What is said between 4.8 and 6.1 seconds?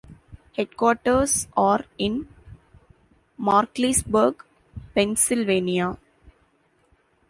Pennsylvania.